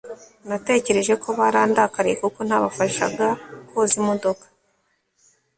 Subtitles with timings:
[0.47, 3.27] natekereje ko barandakariye kuko ntabafashaga
[3.69, 4.45] koza imodoka